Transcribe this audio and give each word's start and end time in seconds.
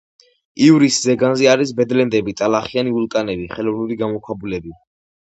ივრის 0.67 0.97
ზეგანზე 1.07 1.51
არის 1.53 1.75
ბედლენდები, 1.81 2.37
ტალახიანი 2.41 2.97
ვულკანები, 2.99 3.49
ხელოვნური 3.57 4.03
გამოქვაბულები. 4.05 4.79